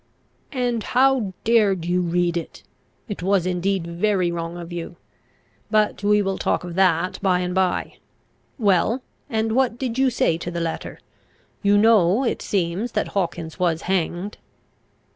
"And 0.55 0.81
how 0.81 1.31
dared 1.43 1.85
you 1.85 2.01
read 2.01 2.35
it? 2.35 2.63
It 3.07 3.21
was 3.21 3.45
indeed 3.45 3.85
very 3.85 4.31
wrong 4.31 4.57
of 4.57 4.71
you. 4.73 4.95
But 5.69 6.03
we 6.03 6.23
will 6.23 6.39
talk 6.39 6.63
of 6.63 6.73
that 6.73 7.21
by 7.21 7.41
and 7.41 7.53
by. 7.53 7.97
Well, 8.57 9.03
and 9.29 9.51
what 9.51 9.77
did 9.77 9.99
you 9.99 10.09
say 10.09 10.39
to 10.39 10.49
the 10.49 10.59
letter? 10.59 10.99
You 11.61 11.77
know 11.77 12.23
it 12.23 12.41
seems, 12.41 12.93
that 12.93 13.09
Hawkins 13.09 13.59
was 13.59 13.83
hanged." 13.83 14.39